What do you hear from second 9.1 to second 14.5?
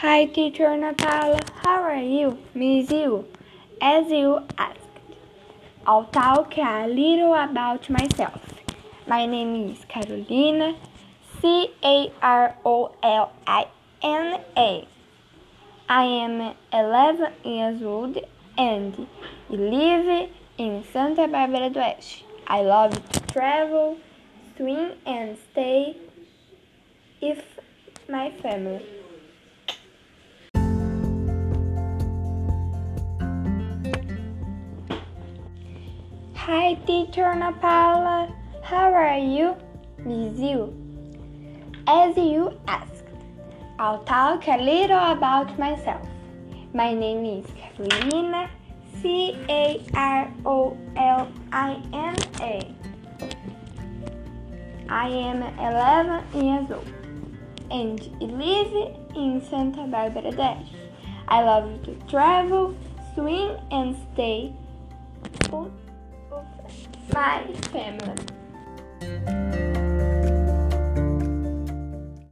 name is Carolina, C A R O L I N